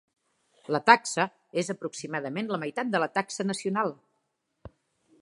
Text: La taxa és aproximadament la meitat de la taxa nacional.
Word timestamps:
La 0.75 0.79
taxa 0.89 1.25
és 1.63 1.69
aproximadament 1.75 2.51
la 2.55 2.61
meitat 2.65 2.93
de 2.97 3.05
la 3.05 3.13
taxa 3.19 3.49
nacional. 3.53 3.97